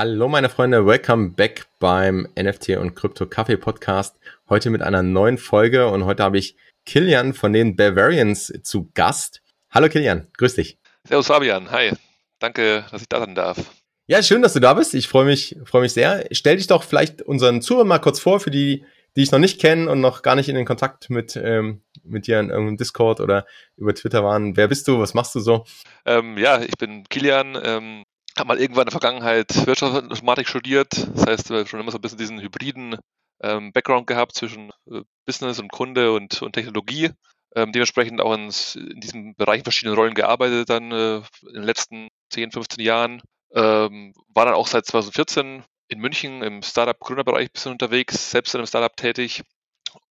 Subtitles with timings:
[0.00, 4.16] Hallo meine Freunde, welcome back beim NFT und Krypto Kaffee Podcast.
[4.48, 9.42] Heute mit einer neuen Folge und heute habe ich Kilian von den Bavarians zu Gast.
[9.70, 10.78] Hallo Kilian, grüß dich.
[11.02, 11.90] Servus Fabian, hi.
[12.38, 13.58] Danke, dass ich da sein darf.
[14.06, 14.94] Ja, schön, dass du da bist.
[14.94, 16.28] Ich freue mich, freue mich sehr.
[16.30, 18.84] Stell dich doch vielleicht unseren Zuhörern mal kurz vor, für die,
[19.16, 22.26] die ich noch nicht kenne und noch gar nicht in den Kontakt mit, ähm, mit
[22.26, 24.56] dir in irgendeinem Discord oder über Twitter waren.
[24.56, 24.98] Wer bist du?
[25.00, 25.64] Was machst du so?
[26.04, 28.04] Ähm, ja, ich bin Kilian, ähm,
[28.38, 31.08] habe mal irgendwann in der Vergangenheit Wirtschaftsinformatik studiert.
[31.14, 32.96] Das heißt, schon immer so ein bisschen diesen hybriden
[33.42, 37.10] ähm, Background gehabt zwischen äh, Business und Kunde und, und Technologie.
[37.54, 42.08] Ähm, dementsprechend auch ins, in diesem Bereich verschiedene Rollen gearbeitet dann äh, in den letzten
[42.30, 43.22] 10, 15 Jahren.
[43.52, 48.58] Ähm, war dann auch seit 2014 in München im Startup-Gründerbereich ein bisschen unterwegs, selbst in
[48.58, 49.42] einem Startup tätig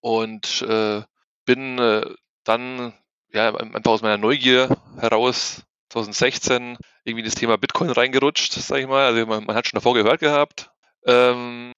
[0.00, 1.02] und äh,
[1.44, 2.02] bin äh,
[2.44, 2.94] dann
[3.32, 8.86] ja, einfach aus meiner Neugier heraus 2016 irgendwie in das Thema Bitcoin reingerutscht, sag ich
[8.86, 9.04] mal.
[9.04, 10.70] Also man, man hat schon davor gehört gehabt.
[11.04, 11.72] Ähm,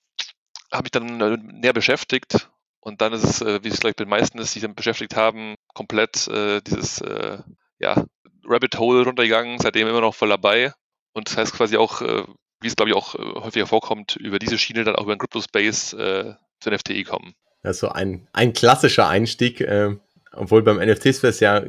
[0.72, 2.48] habe mich dann äh, näher beschäftigt
[2.80, 4.77] und dann ist es, äh, wie es vielleicht bei den meisten ist, die sich damit
[4.77, 7.38] beschäftigt haben, komplett äh, dieses äh,
[7.78, 8.05] ja,
[8.44, 10.72] Rabbit Hole runtergegangen, seitdem immer noch voll dabei.
[11.12, 12.02] Und das heißt quasi auch,
[12.61, 15.19] wie es glaube ich auch äh, häufiger vorkommt, über diese Schiene dann auch über den
[15.19, 17.34] Crypto Space äh, zu NFTI kommen.
[17.62, 19.97] Also ein, ein klassischer Einstieg, äh,
[20.33, 21.64] obwohl beim NFTs ja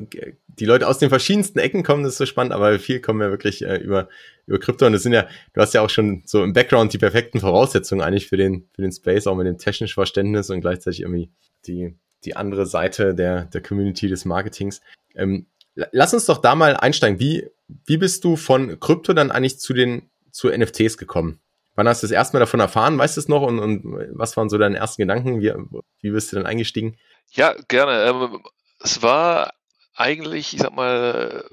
[0.60, 3.30] die Leute aus den verschiedensten Ecken kommen, das ist so spannend, aber viel kommen ja
[3.30, 4.10] wirklich äh, über,
[4.46, 6.98] über Krypto und das sind ja, du hast ja auch schon so im Background die
[6.98, 11.02] perfekten Voraussetzungen eigentlich für den, für den Space, auch mit dem technischen Verständnis und gleichzeitig
[11.02, 11.32] irgendwie
[11.66, 11.96] die,
[12.26, 14.82] die andere Seite der, der Community des Marketings.
[15.16, 15.48] Ähm,
[15.92, 17.20] lass uns doch da mal einsteigen.
[17.20, 17.48] Wie,
[17.86, 21.40] wie bist du von Krypto dann eigentlich zu den, zu NFTs gekommen?
[21.76, 22.98] Wann hast du das erste Mal davon erfahren?
[22.98, 23.42] Weißt du es noch?
[23.42, 25.40] Und, und was waren so deine ersten Gedanken?
[25.42, 25.54] Wie,
[26.02, 26.98] wie bist du dann eingestiegen?
[27.32, 28.04] Ja, gerne.
[28.04, 28.44] Ähm,
[28.82, 29.54] es war
[29.96, 31.46] eigentlich, ich sag mal,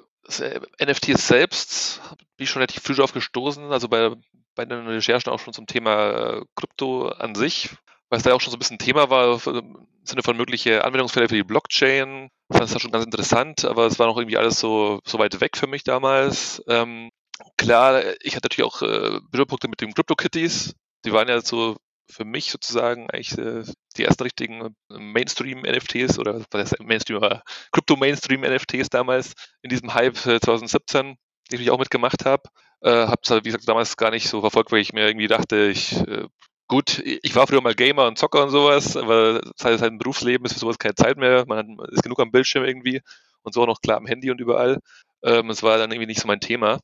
[0.83, 2.01] NFTs selbst,
[2.37, 4.13] bin ich schon relativ früh darauf gestoßen, also bei,
[4.55, 7.71] bei den Recherchen auch schon zum Thema Krypto an sich,
[8.09, 11.29] weil es da auch schon so ein bisschen Thema war, im Sinne von mögliche Anwendungsfälle
[11.29, 12.31] für die Blockchain.
[12.51, 15.41] Ich fand es schon ganz interessant, aber es war noch irgendwie alles so, so weit
[15.41, 16.63] weg für mich damals.
[16.69, 17.11] Ähm,
[17.57, 20.75] klar, ich hatte natürlich auch äh, Berührpunkte mit den CryptoKitties.
[21.05, 21.77] Die waren ja so
[22.09, 23.65] für mich sozusagen eigentlich äh,
[23.97, 27.43] die ersten richtigen Mainstream-NFTs oder was heißt Mainstream, aber
[27.73, 31.17] Krypto-Mainstream-NFTs damals in diesem Hype äh, 2017,
[31.51, 32.43] den ich auch mitgemacht habe.
[32.83, 35.67] Äh, habe es, wie gesagt, damals gar nicht so verfolgt, weil ich mir irgendwie dachte,
[35.67, 36.27] ich äh,
[36.69, 40.45] gut, ich war früher mal Gamer und Zocker und sowas, aber seit, seit dem Berufsleben
[40.47, 41.45] ist für sowas keine Zeit mehr.
[41.47, 43.01] Man ist genug am Bildschirm irgendwie
[43.43, 44.81] und so auch noch klar am Handy und überall.
[45.25, 46.81] Ähm, es war dann irgendwie nicht so mein Thema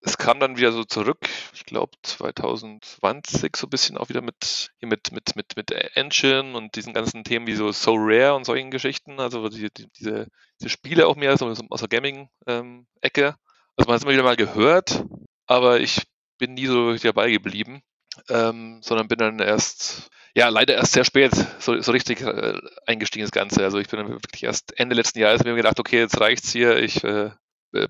[0.00, 4.70] es kam dann wieder so zurück, ich glaube 2020 so ein bisschen auch wieder mit,
[4.80, 8.70] mit, mit, mit, mit Engine und diesen ganzen Themen wie so So Rare und solchen
[8.70, 10.28] Geschichten, also die, die, diese,
[10.60, 12.28] diese Spiele auch mehr so aus der Gaming-Ecke.
[12.46, 13.34] Ähm,
[13.76, 15.04] also man hat es immer wieder mal gehört,
[15.46, 16.02] aber ich
[16.38, 17.82] bin nie so dabei geblieben,
[18.28, 23.24] ähm, sondern bin dann erst, ja, leider erst sehr spät so, so richtig äh, eingestiegen,
[23.24, 23.62] das Ganze.
[23.64, 26.76] Also ich bin dann wirklich erst Ende letzten Jahres mir gedacht, okay, jetzt reicht's hier,
[26.78, 27.30] ich äh,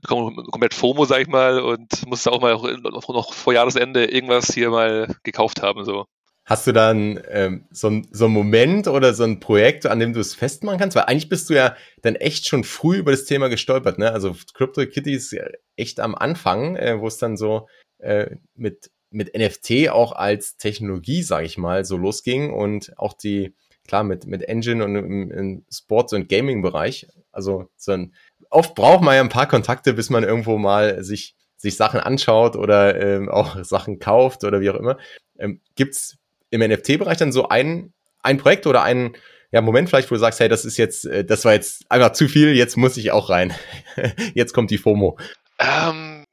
[0.01, 4.53] bekomme komplett FOMO, sag ich mal, und musste auch mal noch, noch vor Jahresende irgendwas
[4.53, 5.85] hier mal gekauft haben.
[5.85, 6.07] So.
[6.47, 10.13] Hast du dann ähm, so, ein, so ein Moment oder so ein Projekt, an dem
[10.13, 10.97] du es festmachen kannst?
[10.97, 14.13] Weil eigentlich bist du ja dann echt schon früh über das Thema gestolpert, ne?
[14.13, 15.37] Also CryptoKitty ist
[15.75, 17.67] echt am Anfang, äh, wo es dann so
[17.99, 23.53] äh, mit, mit NFT auch als Technologie, sag ich mal, so losging und auch die,
[23.89, 27.09] klar, mit, mit Engine und im, im Sports- und Gaming-Bereich.
[27.37, 28.15] Also so ein
[28.51, 32.57] oft braucht man ja ein paar Kontakte, bis man irgendwo mal sich, sich Sachen anschaut
[32.57, 34.99] oder ähm, auch Sachen kauft oder wie auch immer.
[35.39, 36.17] Ähm, Gibt
[36.51, 37.93] im NFT-Bereich dann so ein,
[38.23, 39.17] ein Projekt oder einen
[39.53, 42.13] ja, Moment vielleicht, wo du sagst, hey, das ist jetzt, äh, das war jetzt einfach
[42.13, 43.55] zu viel, jetzt muss ich auch rein.
[44.35, 45.19] jetzt kommt die FOMO.
[45.59, 46.25] Ähm,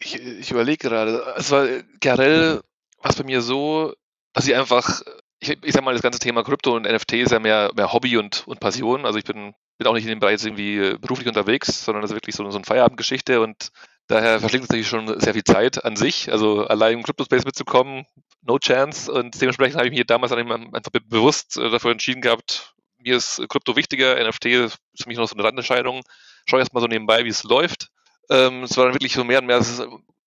[0.00, 1.22] ich, ich überlege gerade.
[1.36, 1.66] Es war
[2.00, 2.60] generell
[3.00, 3.94] was bei mir so,
[4.32, 5.02] dass ich einfach,
[5.40, 8.16] ich, ich sag mal, das ganze Thema Krypto und NFT ist ja mehr, mehr Hobby
[8.16, 9.06] und, und Passion.
[9.06, 12.10] Also ich bin bin auch nicht in dem Bereich irgendwie äh, beruflich unterwegs, sondern das
[12.10, 13.70] ist wirklich so, so eine Feierabendgeschichte und
[14.08, 16.30] daher verschlingt es natürlich schon sehr viel Zeit an sich.
[16.32, 18.04] Also allein im Crypto-Space mitzukommen,
[18.42, 19.12] no chance.
[19.12, 23.76] Und dementsprechend habe ich mich damals einfach bewusst äh, dafür entschieden gehabt, mir ist Krypto
[23.76, 26.02] wichtiger, NFT ist für mich noch so eine Randentscheidung.
[26.46, 27.88] Schau erst mal so nebenbei, wie es läuft.
[28.30, 29.80] Ähm, es war dann wirklich so mehr und mehr, ist,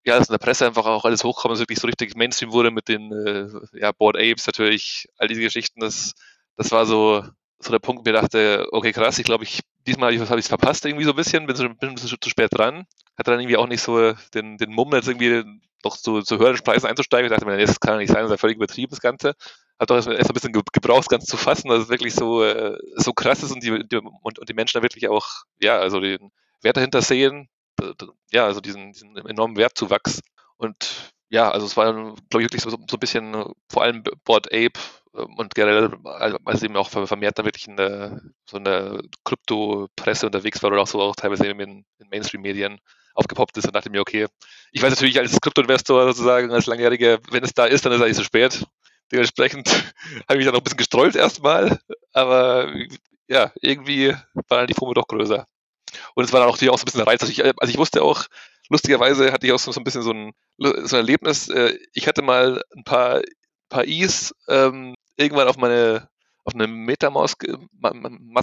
[0.04, 2.71] ja, dass in der Presse einfach auch alles hochkommt, es wirklich so richtig Mainstream wurde
[2.71, 3.47] mit den äh,
[3.77, 6.13] ja, Board Apes natürlich, all diese Geschichten, das,
[6.57, 7.24] das war so,
[7.63, 10.47] so der Punkt, wo ich dachte, okay, krass, ich glaube, ich, diesmal habe ich es
[10.47, 12.85] verpasst irgendwie so ein bisschen, bin, so, bin ein bisschen zu spät dran,
[13.17, 15.43] hatte dann irgendwie auch nicht so den, den Mumm, jetzt irgendwie
[15.83, 17.25] noch zu, zu höheren Preisen einzusteigen.
[17.25, 19.33] Ich dachte mir, das kann nicht sein, das ist ja völlig übertrieben, das Ganze.
[19.79, 22.77] Hat doch erst ein bisschen gebraucht, das Ganze zu fassen, dass es wirklich so, äh,
[22.95, 25.25] so krass ist und die, die, und, und die Menschen da wirklich auch,
[25.59, 26.31] ja, also den
[26.61, 27.49] Wert dahinter sehen,
[28.31, 30.21] ja, also diesen, diesen enormen Wertzuwachs.
[30.57, 33.33] Und ja, also es war, glaube ich, wirklich so, so ein bisschen,
[33.69, 34.79] vor allem Board Ape
[35.13, 40.63] und generell, also, es eben auch vermehrt da wirklich in der, so eine Krypto-Presse unterwegs
[40.63, 42.79] war oder auch so auch teilweise eben in, in Mainstream-Medien
[43.13, 44.27] aufgepoppt ist und dachte mir, okay,
[44.71, 48.03] ich weiß natürlich als Krypto-Investor sozusagen, als Langjähriger, wenn es da ist, dann ist es
[48.03, 48.65] eigentlich zu spät.
[49.11, 49.67] Dementsprechend
[50.29, 51.79] habe ich mich dann noch ein bisschen gestreut erstmal,
[52.13, 52.73] aber
[53.27, 54.13] ja, irgendwie
[54.47, 55.45] war dann die FOMO doch größer.
[56.15, 57.21] Und es war dann auch, auch so ein bisschen Reiz.
[57.21, 58.25] Also ich, also ich wusste auch,
[58.69, 61.49] lustigerweise hatte ich auch so, so ein bisschen so ein, so ein Erlebnis.
[61.49, 63.21] Äh, ich hatte mal ein paar,
[63.69, 66.09] paar Is ähm, irgendwann auf meine
[66.44, 67.39] auf eine Metamask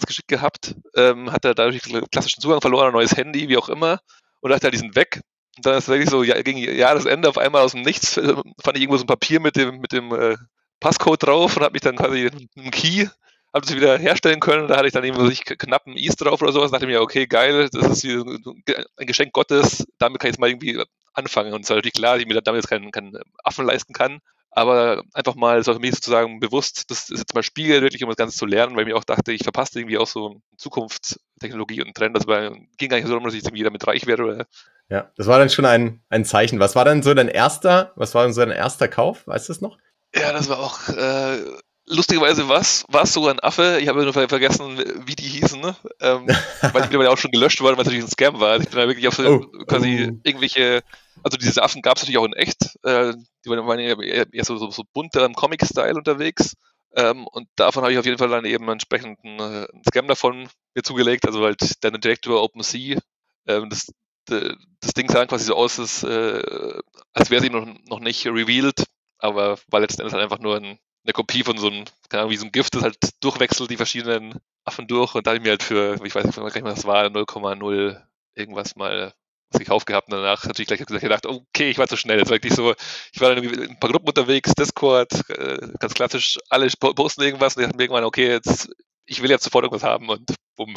[0.07, 1.83] geschickt gehabt, ähm, hat er dadurch
[2.13, 3.99] klassischen Zugang verloren, ein neues Handy, wie auch immer,
[4.41, 5.21] und dachte, die sind weg.
[5.57, 8.77] Und dann ist wirklich so ja, gegen Jahresende auf einmal aus dem Nichts, äh, fand
[8.77, 10.37] ich irgendwo so ein Papier mit dem, mit dem äh,
[10.79, 13.09] Passcode drauf und habe mich dann quasi einen Key
[13.55, 14.69] habe sie wieder herstellen können.
[14.69, 16.71] Da hatte ich dann eben sich knapp einen Ease drauf oder sowas.
[16.71, 19.87] Da dachte mir, okay, geil, das ist ein Geschenk Gottes.
[19.99, 20.83] Damit kann ich jetzt mal irgendwie
[21.15, 21.53] anfangen.
[21.53, 24.21] Und es war natürlich klar, dass ich mir damit jetzt keinen, keinen Affen leisten kann.
[24.51, 28.09] Aber einfach mal, so für mich sozusagen bewusst, das ist jetzt mal Spiegel, wirklich, um
[28.09, 31.83] das Ganze zu lernen, weil ich mir auch dachte, ich verpasste irgendwie auch so Zukunftstechnologie
[31.83, 32.17] und Trend.
[32.17, 34.25] Das war, ging gar nicht so darum, dass ich irgendwie damit reich werde.
[34.25, 34.47] Oder
[34.89, 36.61] ja, das war dann schon ein, ein Zeichen.
[36.61, 39.27] Was war dann so dein erster, was war dann so dein erster Kauf?
[39.27, 39.79] Weißt du das noch?
[40.15, 41.45] Ja, das war auch äh,
[41.89, 43.79] lustigerweise war es sogar ein Affe.
[43.81, 45.77] Ich habe nur vergessen, wie die hießen, ne?
[46.01, 48.61] ähm, weil die mittlerweile auch schon gelöscht worden, weil es natürlich ein Scam war.
[48.61, 49.65] Ich bin da wirklich auf so oh.
[49.67, 50.21] quasi oh.
[50.23, 50.83] irgendwelche,
[51.23, 52.77] also diese Affen gab es natürlich auch in echt.
[52.83, 53.15] Äh,
[53.45, 56.55] die waren eher, eher so, so, so bunter im Comic-Style unterwegs.
[56.95, 60.49] Ähm, und davon habe ich auf jeden Fall dann eben entsprechend einen, einen Scam davon
[60.75, 62.99] mir zugelegt, also halt dann direkt über OpenSea.
[63.47, 63.93] Ähm, das,
[64.27, 66.81] das Ding sah quasi so aus, als, äh,
[67.13, 68.85] als wäre sie noch, noch nicht revealed,
[69.19, 72.33] aber war letzten Endes halt einfach nur ein, eine Kopie von so einem, keine Ahnung,
[72.33, 74.35] wie so ein Gift, das halt durchwechselt die verschiedenen
[74.65, 77.07] Affen durch und da habe ich mir halt für, ich weiß nicht, was das war,
[77.07, 78.01] 0,0
[78.35, 79.15] irgendwas mal
[79.51, 82.19] was gekauft gehabt und danach natürlich gleich gedacht, okay, ich war zu schnell.
[82.19, 82.75] Das war wirklich so,
[83.13, 87.23] ich war dann irgendwie in ein paar Gruppen unterwegs, Discord, äh, ganz klassisch, alle posten
[87.23, 88.69] irgendwas und ich dachte mir irgendwann, okay, jetzt,
[89.07, 90.77] ich will jetzt sofort irgendwas haben und bumm.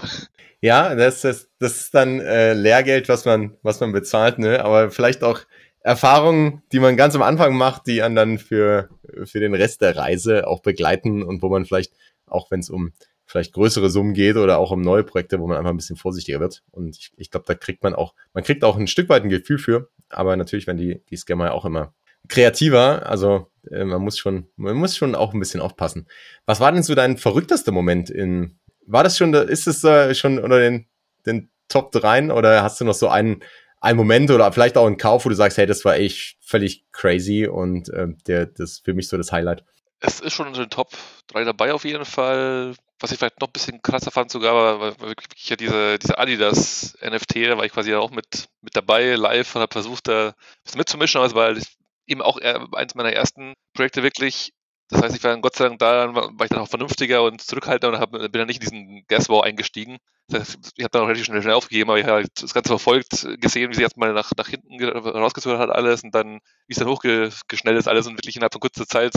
[0.61, 4.63] Ja, das, das, das ist dann äh, Lehrgeld, was man, was man bezahlt, ne?
[4.63, 5.41] Aber vielleicht auch
[5.83, 8.89] Erfahrungen, die man ganz am Anfang macht, die einen dann für,
[9.23, 11.93] für den Rest der Reise auch begleiten und wo man vielleicht,
[12.27, 12.93] auch wenn es um
[13.25, 16.39] vielleicht größere Summen geht oder auch um neue Projekte, wo man einfach ein bisschen vorsichtiger
[16.39, 16.63] wird.
[16.71, 19.29] Und ich, ich glaube, da kriegt man auch, man kriegt auch ein Stück weit ein
[19.29, 21.93] Gefühl für, aber natürlich werden die, die Scammer ja auch immer
[22.27, 23.07] kreativer.
[23.09, 26.07] Also äh, man muss schon, man muss schon auch ein bisschen aufpassen.
[26.45, 30.37] Was war denn so dein verrücktester Moment in, war das schon, ist es äh, schon
[30.37, 30.87] unter den,
[31.25, 33.41] den Top 3 oder hast du noch so einen,
[33.81, 36.85] ein Moment oder vielleicht auch ein Kauf, wo du sagst, hey, das war echt völlig
[36.91, 39.65] crazy und äh, der, das ist für mich so das Highlight.
[39.99, 40.89] Es ist schon in den Top
[41.27, 42.73] 3 dabei auf jeden Fall.
[42.99, 46.95] Was ich vielleicht noch ein bisschen krasser fand sogar, war, wirklich ja diese, diese Adidas
[47.01, 50.77] NFT, da war ich quasi auch mit, mit dabei, live und habe versucht, da bisschen
[50.77, 51.65] mitzumischen, aber es war halt
[52.05, 54.53] eben auch eins meiner ersten Projekte wirklich
[54.91, 57.39] das heißt, ich war dann Gott sei Dank da, war ich dann auch vernünftiger und
[57.41, 59.99] zurückhaltender und hab, bin dann nicht in diesen Gasbau eingestiegen.
[60.27, 62.53] Das heißt, ich habe dann auch relativ schnell, schnell aufgegeben, aber ich habe halt das
[62.53, 66.73] Ganze verfolgt, gesehen, wie sie erstmal nach, nach hinten rausgezogen hat alles und dann, wie
[66.73, 69.13] es dann hochgeschnellt ist, alles und wirklich innerhalb von kurzer Zeit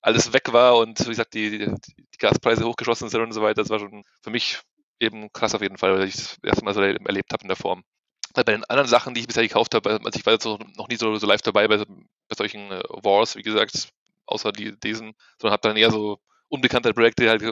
[0.00, 3.62] alles weg war und wie gesagt, die, die, die Gaspreise hochgeschossen sind und so weiter.
[3.62, 4.58] Das war schon für mich
[4.98, 7.56] eben krass auf jeden Fall, weil ich das erste Mal so erlebt habe in der
[7.56, 7.84] Form.
[8.34, 10.96] Bei den anderen Sachen, die ich bisher gekauft habe, also ich war jetzt noch nie
[10.96, 13.92] so, so live dabei bei, bei solchen äh, Wars, wie gesagt,
[14.26, 17.42] außer die, diesen, sondern habe dann eher so unbekannte Projekte halt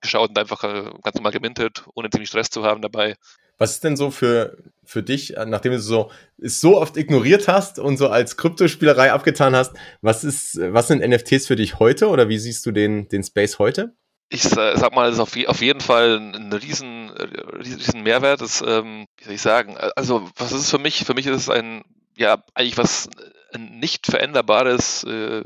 [0.00, 3.16] geschaut und einfach äh, ganz normal gemintet, ohne ziemlich Stress zu haben dabei.
[3.58, 7.46] Was ist denn so für, für dich, äh, nachdem du so, es so oft ignoriert
[7.46, 12.08] hast und so als Kryptospielerei abgetan hast, was ist, was sind NFTs für dich heute
[12.08, 13.94] oder wie siehst du den, den Space heute?
[14.32, 18.40] Ich sag mal, es ist auf, auf jeden Fall ein riesen, riesen Mehrwert.
[18.40, 19.76] Das, ähm, wie soll ich sagen?
[19.96, 21.04] Also, was ist es für mich?
[21.04, 21.82] Für mich ist es ein,
[22.16, 23.10] ja, eigentlich was
[23.52, 25.42] ein nicht veränderbares äh,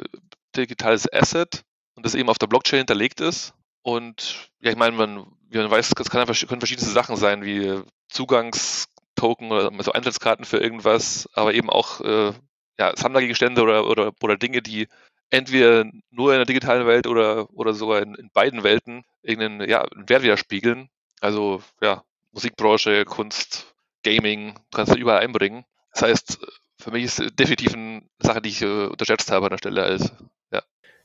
[0.57, 3.55] digitales Asset und das eben auf der Blockchain hinterlegt ist.
[3.83, 9.53] Und ja, ich meine, man, man weiß, es kann, können verschiedene Sachen sein, wie Zugangstoken
[9.53, 12.33] oder so Eintrittskarten für irgendwas, aber eben auch äh,
[12.79, 14.89] ja, Sammlergegenstände oder, oder, oder Dinge, die
[15.31, 19.87] entweder nur in der digitalen Welt oder, oder sogar in, in beiden Welten irgendeinen ja,
[19.95, 20.89] Wert widerspiegeln.
[21.21, 25.65] Also ja, Musikbranche, Kunst, Gaming, du kannst du überall einbringen.
[25.93, 26.39] Das heißt,
[26.79, 29.83] für mich ist definitiv eine Sache, die ich äh, unterschätzt habe an der Stelle.
[29.85, 30.13] Als,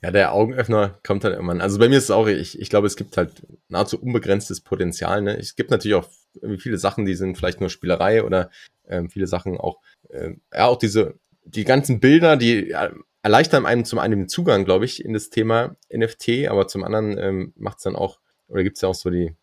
[0.01, 0.11] ja.
[0.11, 1.61] der Augenöffner kommt dann irgendwann.
[1.61, 5.21] Also bei mir ist es auch, ich, ich glaube, es gibt halt nahezu unbegrenztes Potenzial.
[5.21, 5.37] Ne?
[5.37, 6.09] Es gibt natürlich auch
[6.57, 8.49] viele Sachen, die sind vielleicht nur Spielerei oder
[8.87, 9.79] ähm, viele Sachen auch,
[10.09, 12.91] äh, ja, auch diese, die ganzen Bilder, die äh,
[13.21, 17.17] erleichtern einem zum einen den Zugang, glaube ich, in das Thema NFT, aber zum anderen
[17.17, 19.35] ähm, macht es dann auch, oder gibt es ja auch so die,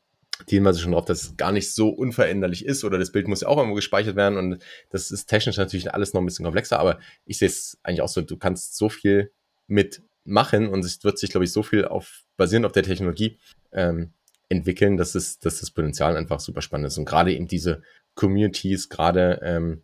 [0.49, 3.41] die hinweisen schon drauf, dass es gar nicht so unveränderlich ist oder das Bild muss
[3.43, 6.79] ja auch irgendwo gespeichert werden und das ist technisch natürlich alles noch ein bisschen komplexer,
[6.79, 9.33] aber ich sehe es eigentlich auch so, du kannst so viel
[9.67, 13.39] mit machen und es wird sich, glaube ich, so viel auf basierend auf der Technologie
[13.73, 14.13] ähm,
[14.49, 17.83] entwickeln, dass es, dass das Potenzial einfach super spannend ist und gerade eben diese
[18.15, 19.83] Communities, gerade ähm,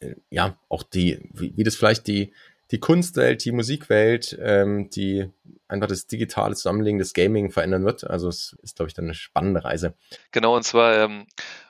[0.00, 2.32] äh, ja auch die, wie, wie das vielleicht die
[2.72, 5.28] die Kunstwelt, die Musikwelt, ähm, die
[5.68, 8.04] einfach das digitale Zusammenlegen des Gaming verändern wird.
[8.04, 9.94] Also es ist, glaube ich, dann eine spannende Reise.
[10.30, 11.26] Genau, und zwar, ähm,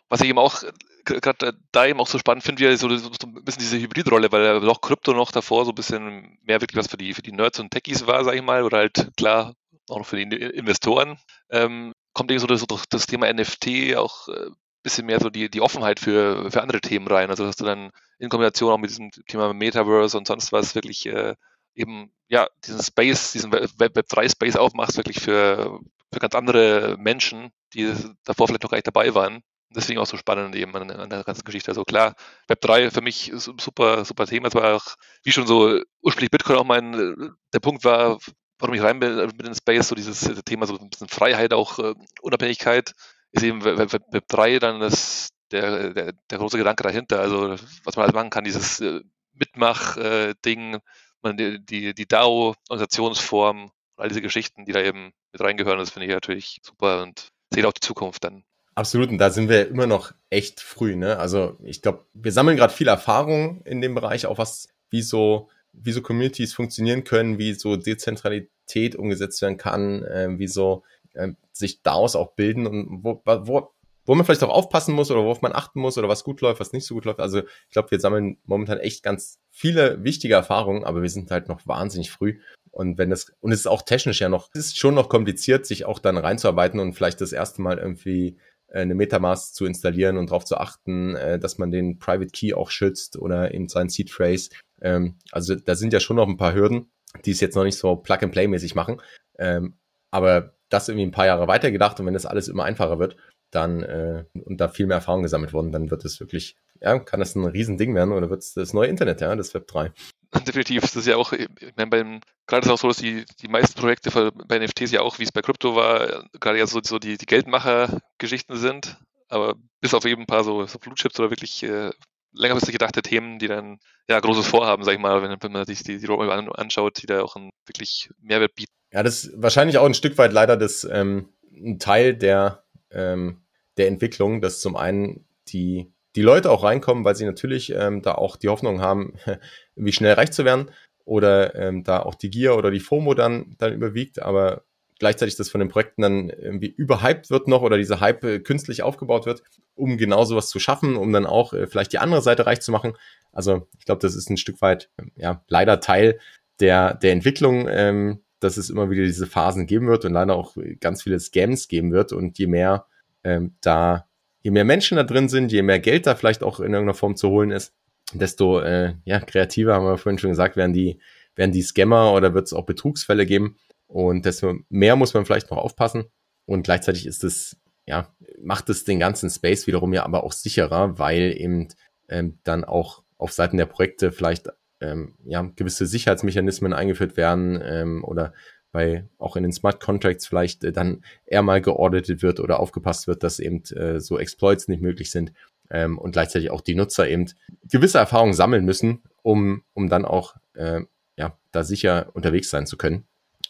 [0.09, 0.63] was ich eben auch
[1.05, 4.61] gerade da eben auch so spannend finde, wie so, so, ein bisschen diese Hybridrolle, weil
[4.61, 7.61] doch Krypto noch davor so ein bisschen mehr wirklich was für die, für die Nerds
[7.61, 9.55] und Techies war, sage ich mal, oder halt klar
[9.89, 11.19] auch noch für die Investoren.
[11.51, 14.51] Ähm, kommt eben so das, das Thema NFT auch äh,
[14.83, 17.31] bisschen mehr so die, die Offenheit für, für andere Themen rein.
[17.31, 21.07] Also dass du dann in Kombination auch mit diesem Thema Metaverse und sonst was wirklich
[21.07, 21.35] äh,
[21.75, 25.81] eben ja diesen Space, diesen Web, Web 3 Space aufmachst, wirklich für,
[26.13, 27.93] für ganz andere Menschen, die
[28.25, 29.43] davor vielleicht noch gar nicht dabei waren.
[29.75, 31.71] Deswegen auch so spannend eben an, an der ganzen Geschichte.
[31.71, 32.15] Also klar,
[32.49, 34.49] Web 3 für mich super, super Thema.
[34.49, 38.19] Es war auch, wie schon so ursprünglich Bitcoin auch mein, der Punkt war,
[38.59, 41.79] warum ich rein bin mit dem Space, so dieses Thema, so ein bisschen Freiheit, auch
[41.79, 42.93] uh, Unabhängigkeit
[43.33, 47.21] ist eben Web, Web 3 dann das, der, der, der große Gedanke dahinter.
[47.21, 49.01] Also was man alles machen kann, dieses äh,
[49.33, 55.91] Mitmach-Ding, äh, die, die, die DAO-Organisationsform, all diese Geschichten, die da eben mit reingehören, das
[55.91, 58.45] finde ich natürlich super und sehe auch die Zukunft dann.
[58.75, 61.19] Absolut, und da sind wir immer noch echt früh, ne?
[61.19, 65.49] Also ich glaube, wir sammeln gerade viel Erfahrung in dem Bereich, auch was, wie so,
[65.75, 71.29] wie so Communities funktionieren können, wie so Dezentralität umgesetzt werden kann, äh, wie so äh,
[71.53, 73.73] sich daraus auch bilden und wo, wo,
[74.07, 76.61] wo man vielleicht auch aufpassen muss oder worauf man achten muss oder was gut läuft,
[76.61, 77.21] was nicht so gut läuft.
[77.21, 81.49] Also ich glaube, wir sammeln momentan echt ganz viele wichtige Erfahrungen, aber wir sind halt
[81.49, 82.39] noch wahnsinnig früh.
[82.71, 85.67] Und wenn das, und es ist auch technisch ja noch, es ist schon noch kompliziert,
[85.67, 88.39] sich auch dann reinzuarbeiten und vielleicht das erste Mal irgendwie
[88.73, 92.71] eine Metamask zu installieren und darauf zu achten, äh, dass man den Private Key auch
[92.71, 94.51] schützt oder eben seinen Seed Phrase.
[94.81, 96.91] Ähm, also da sind ja schon noch ein paar Hürden,
[97.25, 99.01] die es jetzt noch nicht so Plug-and-Play-mäßig machen.
[99.39, 99.75] Ähm,
[100.11, 103.17] aber das irgendwie ein paar Jahre weitergedacht und wenn das alles immer einfacher wird,
[103.51, 107.21] dann äh, und da viel mehr Erfahrung gesammelt worden, dann wird es wirklich, ja, kann
[107.21, 109.93] das ein Riesending werden oder wird es das neue Internet, ja, das Web 3.
[110.47, 113.25] Definitiv, das ist ja auch, ich meine, beim, gerade ist es auch so, dass die,
[113.41, 114.11] die meisten Projekte
[114.47, 117.27] bei NFTs ja auch, wie es bei Krypto war, gerade ja so, so die, die
[117.27, 118.97] Geldmacher-Geschichten sind,
[119.29, 121.91] aber bis auf eben ein paar so, so Blue Chips oder wirklich äh,
[122.33, 125.83] längerfristig gedachte Themen, die dann ja großes Vorhaben, sag ich mal, wenn, wenn man sich
[125.83, 128.73] die, die Roadmap anschaut, die da auch einen wirklich Mehrwert bieten.
[128.91, 133.43] Ja, das ist wahrscheinlich auch ein Stück weit leider das ähm, ein Teil der, ähm,
[133.77, 138.15] der Entwicklung, dass zum einen die, die Leute auch reinkommen, weil sie natürlich ähm, da
[138.15, 139.15] auch die Hoffnung haben,
[139.77, 140.71] irgendwie schnell reich zu werden
[141.05, 144.65] oder ähm, da auch die Gier oder die FOMO dann, dann überwiegt, aber
[144.99, 148.83] gleichzeitig das von den Projekten dann irgendwie überhyped wird noch oder dieser Hype äh, künstlich
[148.83, 149.43] aufgebaut wird,
[149.75, 152.71] um genau sowas zu schaffen, um dann auch äh, vielleicht die andere Seite reich zu
[152.71, 152.95] machen.
[153.33, 156.21] Also ich glaube, das ist ein Stück weit, ja, leider Teil
[156.61, 160.57] der, der Entwicklung ähm, dass es immer wieder diese Phasen geben wird und leider auch
[160.81, 162.13] ganz viele Scams geben wird.
[162.13, 162.87] Und je mehr
[163.25, 164.07] ähm, da,
[164.43, 167.17] je mehr Menschen da drin sind, je mehr Geld da vielleicht auch in irgendeiner Form
[167.17, 167.75] zu holen ist,
[168.13, 170.99] desto äh, ja, kreativer, haben wir vorhin schon gesagt, werden die,
[171.35, 173.57] werden die Scammer oder wird es auch Betrugsfälle geben.
[173.87, 176.05] Und desto mehr muss man vielleicht noch aufpassen.
[176.45, 177.57] Und gleichzeitig ist es,
[177.87, 181.69] ja, macht es den ganzen Space wiederum ja aber auch sicherer, weil eben
[182.09, 184.49] ähm, dann auch auf Seiten der Projekte vielleicht
[184.81, 188.33] ähm, ja, gewisse Sicherheitsmechanismen eingeführt werden ähm, oder
[188.73, 193.07] bei auch in den Smart Contracts vielleicht äh, dann eher mal geordnet wird oder aufgepasst
[193.07, 195.33] wird, dass eben äh, so Exploits nicht möglich sind
[195.71, 197.31] ähm, und gleichzeitig auch die Nutzer eben
[197.71, 200.81] gewisse Erfahrungen sammeln müssen, um, um dann auch äh,
[201.17, 203.05] ja, da sicher unterwegs sein zu können.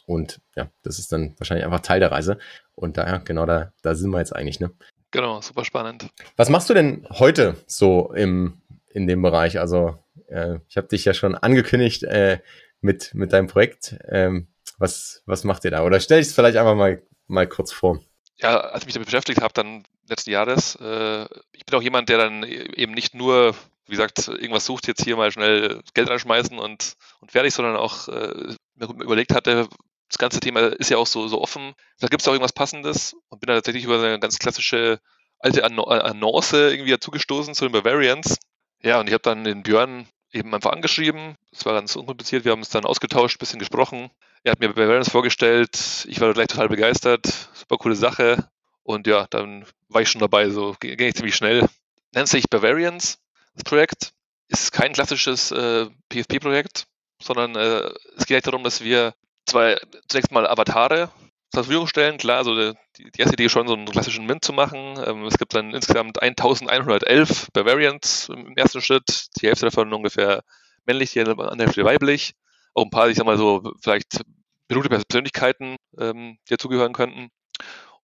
[0.07, 2.38] Und ja, das ist dann wahrscheinlich einfach Teil der Reise.
[2.75, 4.73] Und daher, genau da, da sind wir jetzt eigentlich, ne?
[5.12, 6.09] Genau, super spannend.
[6.37, 9.61] Was machst du denn heute so im, in dem Bereich?
[9.61, 9.99] Also
[10.29, 12.38] äh, ich habe dich ja schon angekündigt äh,
[12.81, 13.97] mit, mit deinem Projekt.
[14.09, 15.85] Ähm, was, was macht ihr da?
[15.85, 18.00] Oder stell ich es vielleicht einfach mal, mal kurz vor.
[18.38, 22.09] Ja, als ich mich damit beschäftigt habe, dann letzten Jahres, äh, ich bin auch jemand,
[22.09, 23.54] der dann eben nicht nur,
[23.87, 28.09] wie gesagt, irgendwas sucht, jetzt hier mal schnell Geld reinschmeißen und, und fertig, sondern auch
[28.09, 29.69] äh, mir überlegt hatte,
[30.09, 31.73] das ganze Thema ist ja auch so, so offen.
[31.99, 35.00] Da gibt es auch irgendwas Passendes und bin da tatsächlich über eine ganz klassische
[35.38, 38.38] alte Annonce irgendwie dazugestoßen zu den Bavarians.
[38.83, 41.37] Ja, und ich habe dann den Björn eben einfach angeschrieben.
[41.53, 42.45] Es war ganz unkompliziert.
[42.45, 44.11] Wir haben uns dann ausgetauscht, bisschen gesprochen.
[44.45, 46.07] Er hat mir Bavarians vorgestellt.
[46.09, 47.27] Ich war gleich total begeistert.
[47.53, 48.49] Super coole Sache.
[48.83, 50.51] Und ja, dann war ich schon dabei.
[50.51, 51.69] So ging ich ziemlich schnell.
[52.15, 53.19] Nennt sich Bavarians,
[53.55, 54.12] das Projekt.
[54.49, 56.87] Ist kein klassisches äh, PFP-Projekt,
[57.23, 59.15] sondern äh, es geht darum, dass wir
[59.47, 61.11] zwei, zunächst mal Avatare
[61.53, 62.19] zur Verfügung stellen.
[62.19, 64.99] Klar, also die, die erste Idee ist schon, so einen klassischen Mint zu machen.
[65.05, 69.27] Ähm, es gibt dann insgesamt 1111 Bavarians im ersten Schritt.
[69.41, 70.43] Die Hälfte davon ungefähr
[70.87, 72.33] männlich, die andere Hälfte weiblich.
[72.75, 74.23] Auch ein paar, ich sag mal so, vielleicht
[74.67, 77.29] berühmte Persönlichkeiten, ähm, die dazugehören könnten.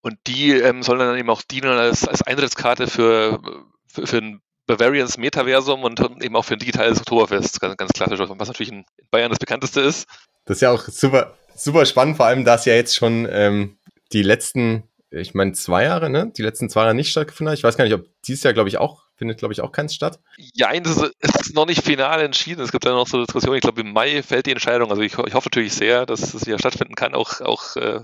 [0.03, 3.41] Und die ähm, sollen dann eben auch dienen als, als Eintrittskarte für,
[3.87, 8.21] für, für ein Bavarians Metaversum und eben auch für ein digitales Oktoberfest, ganz, ganz klassisch,
[8.21, 10.07] was natürlich in Bayern das bekannteste ist.
[10.45, 13.79] Das ist ja auch super, super spannend, vor allem, da es ja jetzt schon ähm,
[14.13, 16.33] die letzten, ich meine, zwei Jahre, ne?
[16.37, 17.59] Die letzten zwei Jahre nicht stattgefunden hat.
[17.59, 19.95] Ich weiß gar nicht, ob dieses Jahr, glaube ich, auch, findet, glaube ich, auch keins
[19.95, 20.21] statt.
[20.55, 22.63] Ja, es ist noch nicht final entschieden.
[22.63, 23.57] Es gibt ja noch so Diskussionen.
[23.57, 24.91] Ich glaube, im Mai fällt die Entscheidung.
[24.91, 28.01] Also ich, ich hoffe natürlich sehr, dass es wieder stattfinden kann, auch, auch äh,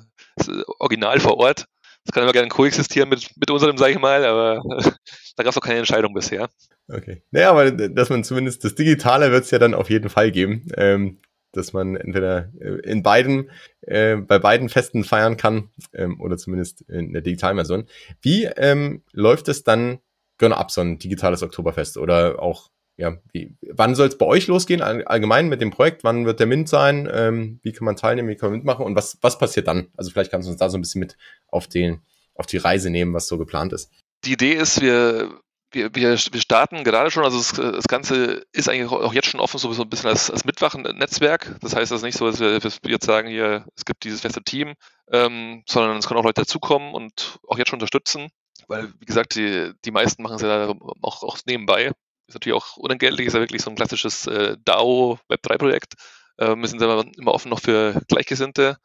[0.78, 1.66] original vor Ort.
[2.04, 4.62] Das kann immer gerne koexistieren mit, mit unserem, sage ich mal, aber
[5.36, 6.50] da gab es noch keine Entscheidung bisher.
[6.88, 7.22] Okay.
[7.30, 10.66] Naja, aber dass man zumindest das Digitale wird es ja dann auf jeden Fall geben.
[10.76, 11.20] Ähm,
[11.56, 13.50] dass man entweder äh, in beiden,
[13.82, 17.86] äh, bei beiden Festen feiern kann ähm, oder zumindest in der digitalen Version.
[18.20, 19.98] Wie ähm, läuft es dann
[20.38, 24.46] genau ab, so ein digitales Oktoberfest oder auch, ja, wie, wann soll es bei euch
[24.46, 26.04] losgehen allgemein mit dem Projekt?
[26.04, 27.08] Wann wird der Mint sein?
[27.12, 28.28] Ähm, wie kann man teilnehmen?
[28.28, 28.84] Wie kann man mitmachen?
[28.84, 29.88] Und was, was passiert dann?
[29.96, 31.16] Also vielleicht kannst du uns da so ein bisschen mit
[31.48, 32.02] auf den,
[32.34, 33.90] auf die Reise nehmen, was so geplant ist.
[34.24, 35.40] Die Idee ist, wir
[35.74, 39.40] wir, wir, wir starten gerade schon, also das, das, Ganze ist eigentlich auch jetzt schon
[39.40, 41.56] offen, so, ein bisschen als, als Mitwachen-Netzwerk.
[41.60, 44.42] Das heißt, es ist nicht so, dass wir, jetzt sagen, hier, es gibt dieses feste
[44.42, 44.74] Team,
[45.10, 48.28] ähm, sondern es können auch Leute dazukommen und auch jetzt schon unterstützen,
[48.68, 51.92] weil, wie gesagt, die, die meisten machen es ja auch, auch nebenbei.
[52.26, 55.94] Ist natürlich auch unentgeltlich, ist ja wirklich so ein klassisches äh, DAO Web3-Projekt.
[56.38, 58.78] Ähm, wir sind aber immer offen noch für Gleichgesinnte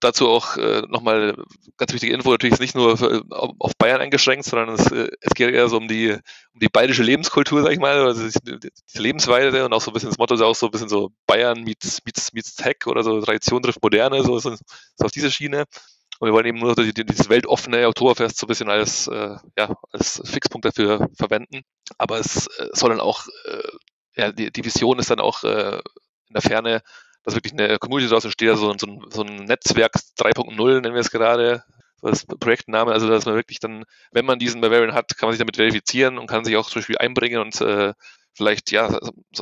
[0.00, 1.36] dazu auch äh, nochmal
[1.76, 5.34] ganz wichtige Info, natürlich ist nicht nur für, auf Bayern eingeschränkt, sondern es, äh, es
[5.34, 8.98] geht eher so um die, um die bayerische Lebenskultur, sag ich mal, also die, die
[8.98, 11.62] Lebensweise und auch so ein bisschen das Motto ist auch so ein bisschen so Bayern
[11.62, 15.64] meets, meets, meets Tech oder so Tradition trifft Moderne, so, so, so auf diese Schiene.
[16.20, 20.20] Und wir wollen eben nur dieses weltoffene Oktoberfest so ein bisschen als, äh, ja, als
[20.24, 21.62] Fixpunkt dafür verwenden.
[21.96, 23.68] Aber es äh, soll dann auch, äh,
[24.16, 26.82] ja, die, die Vision ist dann auch äh, in der Ferne,
[27.24, 31.00] dass wirklich eine Community daraus entsteht, also so, ein, so ein Netzwerk 3.0 nennen wir
[31.00, 31.62] es gerade,
[32.00, 35.40] das Projektname, also dass man wirklich dann, wenn man diesen Bavarian hat, kann man sich
[35.40, 37.92] damit verifizieren und kann sich auch zum Beispiel einbringen und äh,
[38.34, 38.98] vielleicht ja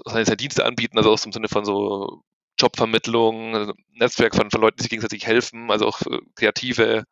[0.06, 2.22] seine, Dienste anbieten, also auch im Sinne von so
[2.58, 6.00] Jobvermittlung, Netzwerk von, von Leuten, die sich gegenseitig helfen, also auch
[6.34, 7.04] kreative,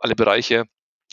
[0.00, 0.64] alle Bereiche.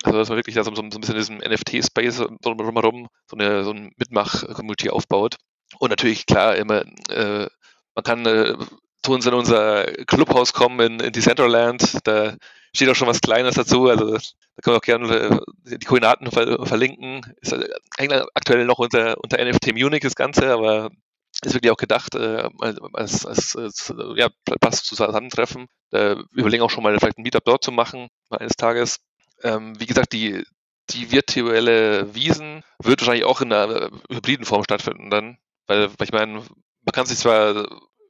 [0.03, 3.63] Also dass man wirklich da so, so ein bisschen in diesem NFT-Space drumherum so eine
[3.63, 5.37] so ein Mitmach-Community aufbaut.
[5.79, 7.47] Und natürlich klar immer, äh,
[7.95, 8.55] man kann äh,
[9.03, 11.99] zu uns in unser Clubhaus kommen in, in Decentraland.
[12.03, 12.35] Da
[12.73, 13.87] steht auch schon was Kleines dazu.
[13.87, 14.19] Also da
[14.61, 17.33] können wir auch gerne äh, die Koordinaten ver verlinken.
[17.41, 20.89] Ist äh, eigentlich aktuell noch unter, unter NFT Munich das Ganze, aber
[21.43, 22.49] ist wirklich auch gedacht äh,
[22.93, 24.29] als, als, als ja,
[24.59, 25.67] passt zusammentreffen.
[25.91, 28.99] Da überlegen auch schon mal vielleicht ein Meetup dort zu machen, mal eines Tages.
[29.43, 30.43] Ähm, wie gesagt, die,
[30.89, 35.37] die virtuelle Wiesen wird wahrscheinlich auch in einer hybriden Form stattfinden dann.
[35.67, 37.67] Weil, weil ich meine, man kann sich zwar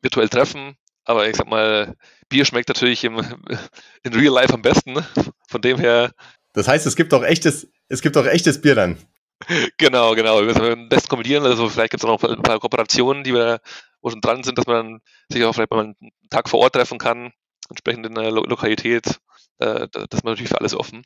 [0.08, 1.96] virtuell treffen, aber ich sag mal,
[2.30, 3.18] Bier schmeckt natürlich im,
[4.04, 4.94] in Real Life am besten.
[4.94, 5.06] Ne?
[5.48, 6.12] Von dem her.
[6.54, 8.98] Das heißt, es gibt auch echtes, es gibt auch echtes Bier dann.
[9.78, 10.40] Genau, genau.
[10.40, 11.46] Wir müssen am besten kombinieren.
[11.46, 13.60] Also vielleicht gibt es auch noch ein paar Kooperationen, die wir,
[14.02, 16.98] wo schon dran sind, dass man sich auch vielleicht mal einen Tag vor Ort treffen
[16.98, 17.32] kann,
[17.70, 19.20] entsprechend in der Lo Lokalität.
[19.60, 21.04] Äh, das ist natürlich für alles offen.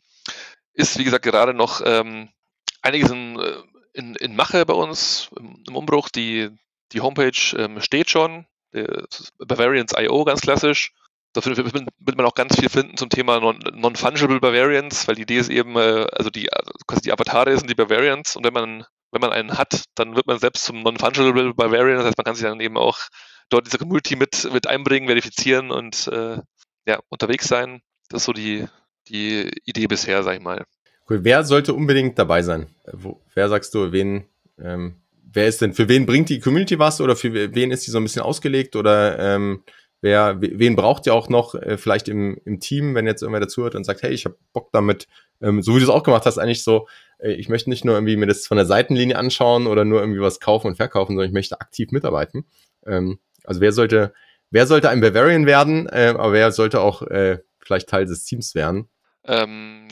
[0.73, 2.29] Ist, wie gesagt, gerade noch ähm,
[2.81, 3.37] einiges in,
[3.93, 6.07] in, in Mache bei uns im, im Umbruch.
[6.07, 6.49] Die,
[6.93, 8.45] die Homepage ähm, steht schon.
[9.39, 10.93] Bavarians.io ganz klassisch.
[11.33, 15.49] Da wird man auch ganz viel finden zum Thema Non-Fungible Bavarians, weil die Idee ist
[15.49, 16.49] eben, äh, also die,
[16.87, 20.27] quasi die Avatare sind die Bavarians und wenn man, wenn man einen hat, dann wird
[20.27, 22.99] man selbst zum Non-Fungible Bavarian, das heißt, man kann sich dann eben auch
[23.49, 26.37] dort diese Community mit, mit einbringen, verifizieren und äh,
[26.85, 27.81] ja, unterwegs sein.
[28.09, 28.65] Das ist so die,
[29.07, 30.65] die Idee bisher, sag ich mal.
[31.09, 31.23] Cool.
[31.23, 32.67] Wer sollte unbedingt dabei sein?
[32.91, 35.00] Wo, wer sagst du, wen ähm,
[35.33, 37.97] wer ist denn, für wen bringt die Community was oder für wen ist die so
[37.97, 39.63] ein bisschen ausgelegt oder ähm,
[40.01, 43.75] wer, wen braucht ihr auch noch äh, vielleicht im, im Team, wenn jetzt irgendwer dazuhört
[43.75, 45.07] und sagt, hey, ich habe Bock damit,
[45.41, 46.87] ähm, so wie du es auch gemacht hast, eigentlich so,
[47.19, 50.21] äh, ich möchte nicht nur irgendwie mir das von der Seitenlinie anschauen oder nur irgendwie
[50.21, 52.45] was kaufen und verkaufen, sondern ich möchte aktiv mitarbeiten.
[52.85, 54.13] Ähm, also wer sollte,
[54.49, 58.55] wer sollte ein Bavarian werden, äh, aber wer sollte auch äh, vielleicht Teil des Teams
[58.55, 58.87] werden?
[59.23, 59.87] Ähm,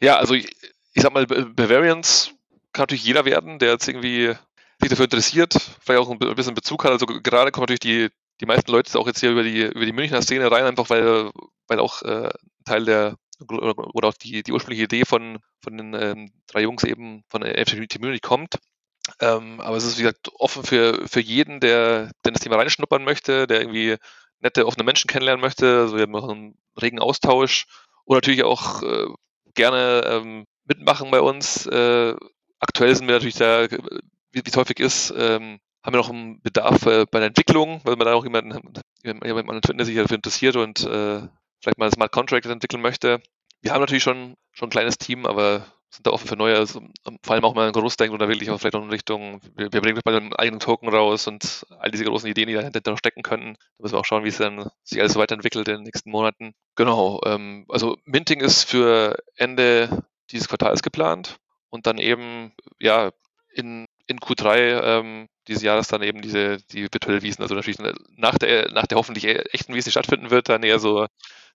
[0.00, 0.50] ja, also ich,
[0.94, 2.32] ich sag mal, Bavarians
[2.72, 4.34] kann natürlich jeder werden, der jetzt irgendwie
[4.80, 6.92] sich dafür interessiert, vielleicht auch ein bisschen Bezug hat.
[6.92, 8.08] Also gerade kommen natürlich die,
[8.40, 11.30] die meisten Leute auch jetzt hier über die, über die Münchner Szene rein, einfach weil,
[11.68, 12.30] weil auch äh,
[12.64, 13.16] Teil der
[13.48, 17.64] oder auch die, die ursprüngliche Idee von, von den ähm, drei Jungs eben von der
[17.64, 18.58] Community kommt.
[19.20, 23.02] Ähm, aber es ist, wie gesagt, offen für, für jeden, der, der das Thema reinschnuppern
[23.02, 23.96] möchte, der irgendwie
[24.40, 25.80] nette, offene Menschen kennenlernen möchte.
[25.80, 27.66] Also wir auch einen regen Austausch
[28.04, 29.06] und natürlich auch äh,
[29.54, 31.66] gerne ähm, mitmachen bei uns.
[31.66, 32.14] Äh,
[32.58, 33.66] aktuell sind wir natürlich da,
[34.32, 37.96] wie es häufig ist, ähm, haben wir noch einen Bedarf äh, bei der Entwicklung, weil
[37.96, 41.22] man da auch jemanden, jemanden an Twitter, der sich dafür interessiert und äh,
[41.60, 43.20] vielleicht mal Smart Contract entwickeln möchte.
[43.62, 46.80] Wir haben natürlich schon, schon ein kleines Team, aber sind da offen für neue, also,
[47.22, 49.80] vor allem auch mal ein Großdenken oder wirklich auch vielleicht auch in Richtung, wir, wir
[49.80, 53.22] bringen mal einen eigenen Token raus und all diese großen Ideen, die dahinter noch stecken
[53.22, 53.54] können.
[53.54, 56.10] Da müssen wir auch schauen, wie es dann sich alles so weiterentwickelt in den nächsten
[56.10, 56.54] Monaten.
[56.76, 61.38] Genau, ähm, also Minting ist für Ende dieses Quartals geplant
[61.70, 63.10] und dann eben, ja,
[63.52, 67.78] in, in Q3 ähm, dieses Jahres dann eben diese, die virtuelle Wiesen, also natürlich
[68.16, 71.06] nach der, nach der hoffentlich echten Wiesen stattfinden wird, dann eher so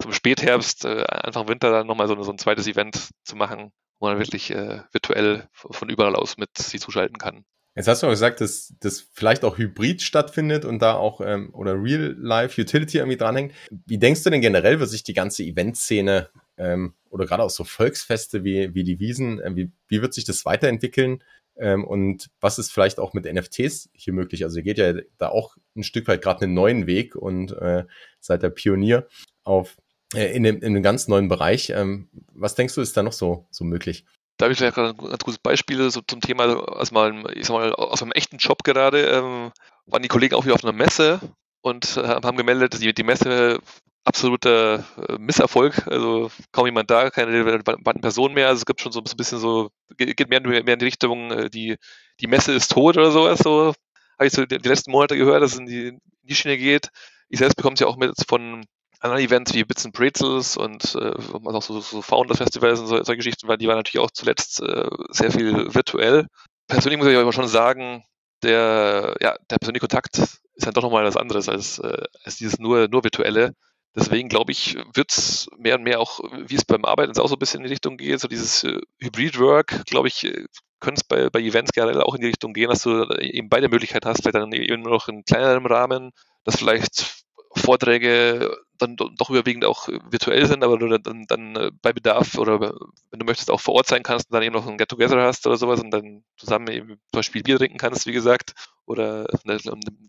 [0.01, 4.07] zum Spätherbst, äh, Anfang Winter dann nochmal so, so ein zweites Event zu machen, wo
[4.07, 7.45] man wirklich äh, virtuell von überall aus mit sie zuschalten kann.
[7.75, 11.53] Jetzt hast du auch gesagt, dass das vielleicht auch hybrid stattfindet und da auch ähm,
[11.53, 13.53] oder Real-Life-Utility irgendwie dranhängt.
[13.85, 17.65] Wie denkst du denn generell, wird sich die ganze Eventszene ähm, oder gerade auch so
[17.65, 21.21] Volksfeste wie, wie die Wiesen, äh, wie, wie wird sich das weiterentwickeln?
[21.57, 24.43] Ähm, und was ist vielleicht auch mit NFTs hier möglich?
[24.43, 27.85] Also ihr geht ja da auch ein Stück weit gerade einen neuen Weg und äh,
[28.19, 29.07] seid der Pionier
[29.43, 29.77] auf
[30.13, 31.69] äh, in, dem, in einem ganz neuen Bereich.
[31.69, 34.05] Ähm, was denkst du, ist da noch so, so möglich?
[34.37, 37.45] Da habe ich vielleicht gerade ein ganz gutes Beispiel so zum Thema, aus mal, ich
[37.45, 39.51] sag mal, aus einem echten Job gerade, ähm,
[39.85, 41.21] waren die Kollegen auch wieder auf einer Messe
[41.65, 43.59] und äh, haben gemeldet, die, die Messe
[44.03, 45.87] absoluter äh, Misserfolg.
[45.87, 48.49] Also kaum jemand da, keine relevanten Personen mehr.
[48.49, 51.49] Also es gibt schon so ein bisschen so, geht mehr, mehr in die Richtung, äh,
[51.49, 51.77] die,
[52.19, 53.39] die Messe ist tot oder sowas.
[53.39, 53.73] So
[54.19, 56.55] habe ich so die, die letzten Monate gehört, dass es in die, in die Schiene
[56.59, 56.89] geht.
[57.29, 58.63] Ich selbst bekomme es ja auch mit von
[58.99, 63.17] anderen Events wie Bits and Pretzels und äh, auch so, so Founder-Festivals und so, solche
[63.17, 66.27] Geschichten, weil die waren natürlich auch zuletzt äh, sehr viel virtuell.
[66.67, 68.03] Persönlich muss ich aber schon sagen,
[68.45, 72.59] der, ja, der persönliche Kontakt ist dann doch nochmal was anderes als, äh, als dieses
[72.59, 73.53] nur, nur virtuelle.
[73.95, 77.35] Deswegen glaube ich, wird es mehr und mehr auch, wie es beim Arbeiten auch so
[77.35, 80.45] ein bisschen in die Richtung geht, so dieses äh, Hybrid-Work, glaube ich, äh,
[80.79, 83.69] könnte es bei, bei Events generell auch in die Richtung gehen, dass du eben beide
[83.69, 86.11] Möglichkeiten hast, vielleicht dann eben nur noch in kleinerem Rahmen,
[86.43, 87.23] dass vielleicht
[87.55, 92.59] Vorträge dann doch überwiegend auch virtuell sind, aber du dann, dann äh, bei Bedarf oder
[92.59, 95.45] wenn du möchtest auch vor Ort sein kannst und dann eben noch ein Get-Together hast
[95.47, 98.53] oder sowas und dann zusammen eben zum Beispiel Bier trinken kannst, wie gesagt,
[98.85, 99.59] oder eine,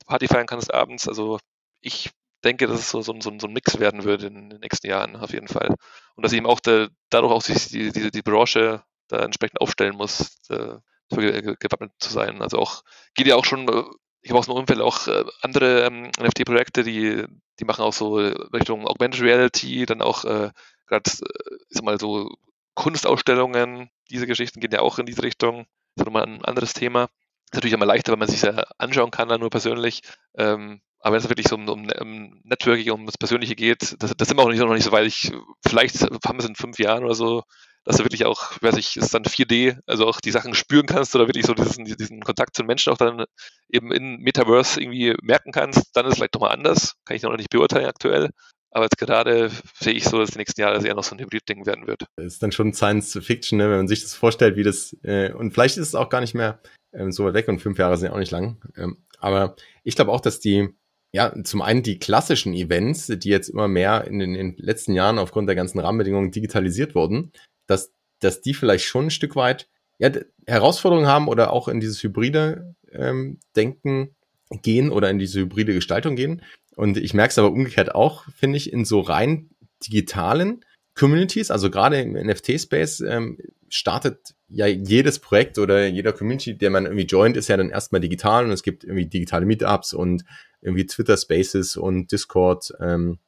[0.07, 1.09] Party feiern kannst abends.
[1.09, 1.39] Also
[1.81, 2.11] ich
[2.45, 5.17] denke, dass es so, so, so, so ein Mix werden wird in den nächsten Jahren
[5.17, 5.75] auf jeden Fall.
[6.15, 9.97] Und dass eben auch der, dadurch auch sich die, die, die Branche da entsprechend aufstellen
[9.97, 10.77] muss, äh,
[11.11, 12.43] gewappnet zu sein.
[12.43, 12.83] Also auch,
[13.15, 13.85] geht ja auch schon, äh,
[14.27, 17.25] ich habe aus dem Umfeld auch äh, andere ähm, NFT-Projekte, die,
[17.61, 20.51] die machen auch so Richtung Augmented Reality, dann auch äh,
[20.89, 22.29] gerade, äh, ich sag mal, so
[22.75, 25.67] Kunstausstellungen, diese Geschichten gehen ja auch in diese Richtung.
[25.95, 27.05] Das ist nochmal ein anderes Thema.
[27.45, 30.03] Ist natürlich immer leichter, wenn man sich ja anschauen kann, dann nur persönlich.
[30.37, 34.13] Ähm, aber wenn es wirklich so um, um, um Networking, um das Persönliche geht, das,
[34.17, 35.07] das sind wir auch nicht, noch nicht so weit.
[35.07, 35.31] Ich,
[35.65, 37.45] vielleicht haben wir es in fünf Jahren oder so,
[37.87, 41.15] dass du wirklich auch, weiß ich, ist dann 4D, also auch die Sachen spüren kannst
[41.15, 43.25] oder wirklich so diesen, diesen Kontakt zu den Menschen auch dann
[43.71, 46.95] eben in Metaverse irgendwie merken kannst, dann ist es vielleicht doch mal anders.
[47.05, 48.31] Kann ich noch nicht beurteilen aktuell.
[48.73, 51.65] Aber jetzt gerade sehe ich so, dass die nächsten Jahre eher noch so ein Hybrid-Ding
[51.65, 52.07] werden wird.
[52.17, 53.71] Das ist dann schon Science Fiction, ne?
[53.71, 56.35] wenn man sich das vorstellt, wie das, äh, und vielleicht ist es auch gar nicht
[56.35, 56.61] mehr
[56.93, 58.61] ähm, so weit weg und fünf Jahre sind ja auch nicht lang.
[58.77, 60.69] Ähm, aber ich glaube auch, dass die,
[61.13, 64.93] ja, zum einen die klassischen Events, die jetzt immer mehr in den, in den letzten
[64.93, 67.33] Jahren aufgrund der ganzen Rahmenbedingungen digitalisiert wurden,
[67.67, 70.11] dass, dass die vielleicht schon ein Stück weit ja,
[70.47, 74.15] Herausforderungen haben oder auch in dieses hybride ähm, Denken
[74.63, 76.43] gehen oder in diese hybride Gestaltung gehen.
[76.77, 79.51] Und ich merke es aber umgekehrt auch, finde ich, in so rein
[79.85, 86.71] digitalen Communities, also gerade im NFT-Space, ähm, startet ja jedes Projekt oder jeder Community, der
[86.71, 90.25] man irgendwie joint, ist ja dann erstmal digital und es gibt irgendwie digitale Meetups und
[90.63, 93.19] irgendwie Twitter Spaces und Discord, ähm,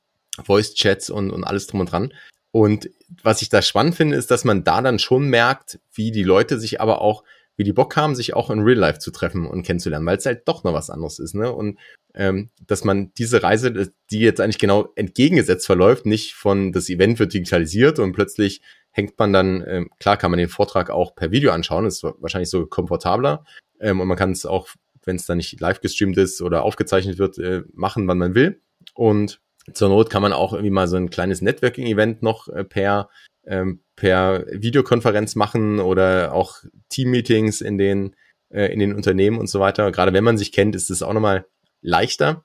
[0.45, 2.15] Voice Chats und, und alles drum und dran.
[2.53, 2.89] Und
[3.23, 6.59] was ich da spannend finde, ist, dass man da dann schon merkt, wie die Leute
[6.59, 7.25] sich aber auch,
[7.57, 10.27] wie die Bock haben, sich auch in Real Life zu treffen und kennenzulernen, weil es
[10.27, 11.53] halt doch noch was anderes ist, ne?
[11.53, 11.79] Und
[12.15, 17.19] ähm, dass man diese Reise, die jetzt eigentlich genau entgegengesetzt verläuft, nicht von das Event
[17.19, 21.31] wird digitalisiert und plötzlich hängt man dann, ähm, klar kann man den Vortrag auch per
[21.31, 23.45] Video anschauen, ist wahrscheinlich so komfortabler
[23.81, 24.69] ähm, und man kann es auch
[25.09, 28.61] wenn es dann nicht live gestreamt ist oder aufgezeichnet wird, äh, machen, wann man will.
[28.95, 29.41] Und
[29.73, 33.09] zur Not kann man auch irgendwie mal so ein kleines Networking-Event noch äh, per,
[33.47, 38.17] ähm, per Videokonferenz machen oder auch Team-Meetings in den,
[38.51, 39.91] äh, in den Unternehmen und so weiter.
[39.93, 41.47] Gerade wenn man sich kennt, ist es auch nochmal
[41.83, 42.45] leichter.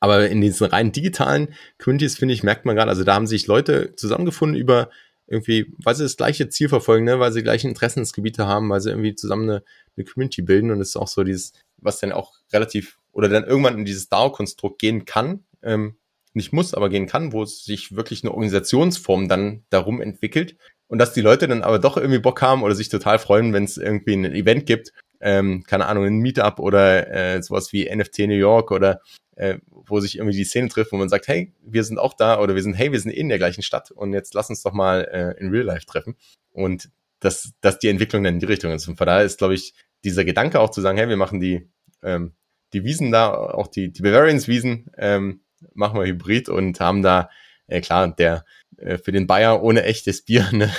[0.00, 3.46] Aber in diesen rein digitalen Communities, finde ich, merkt man gerade, also da haben sich
[3.46, 4.90] Leute zusammengefunden über
[5.26, 7.18] irgendwie, weil sie das gleiche Ziel verfolgen, ne?
[7.18, 9.64] weil sie gleiche Interessensgebiete haben, weil sie irgendwie zusammen eine,
[9.96, 13.44] eine Community bilden und es ist auch so dieses, was dann auch relativ oder dann
[13.44, 15.96] irgendwann in dieses DAO-Konstrukt gehen kann, ähm,
[16.34, 21.12] nicht muss, aber gehen kann, wo sich wirklich eine Organisationsform dann darum entwickelt und dass
[21.12, 24.14] die Leute dann aber doch irgendwie Bock haben oder sich total freuen, wenn es irgendwie
[24.14, 28.70] ein Event gibt, ähm, keine Ahnung, ein Meetup oder äh, sowas wie NFT New York
[28.70, 29.00] oder
[29.36, 32.40] äh, wo sich irgendwie die Szene trifft, wo man sagt, hey, wir sind auch da
[32.40, 34.72] oder wir sind, hey, wir sind in der gleichen Stadt und jetzt lass uns doch
[34.72, 36.16] mal äh, in Real Life treffen.
[36.52, 38.86] Und dass, dass die Entwicklung dann in die Richtung ist.
[38.86, 41.70] Und von daher ist, glaube ich, dieser Gedanke auch zu sagen, hey, wir machen die,
[42.02, 42.34] ähm,
[42.72, 45.40] die Wiesen da, auch die, die Bavarians-Wiesen, ähm,
[45.74, 47.30] machen wir hybrid und haben da,
[47.66, 48.44] äh, klar, der
[48.78, 50.72] äh, für den Bayer ohne echtes Bier, ne?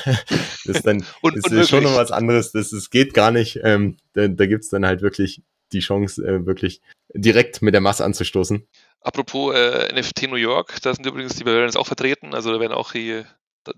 [0.65, 2.51] das ist dann und, ist, ist schon noch was anderes.
[2.51, 3.59] Das, das geht gar nicht.
[3.63, 6.81] Ähm, da, da gibt's dann halt wirklich die Chance, äh, wirklich
[7.13, 8.67] direkt mit der Masse anzustoßen.
[9.01, 12.33] Apropos äh, NFT New York, da sind übrigens die Bavarians auch vertreten.
[12.33, 13.25] Also da werden auch hier